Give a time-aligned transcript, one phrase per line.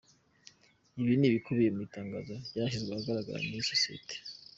[1.01, 4.15] Ibi ni ibikubiye mu itangazo ryashyizwe ahagaragara n’ iyi sosiyete.